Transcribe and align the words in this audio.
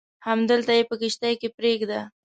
همدلته 0.27 0.71
یې 0.77 0.83
په 0.89 0.95
کښتۍ 1.01 1.33
کې 1.41 1.47
پرېږده. 1.57 1.99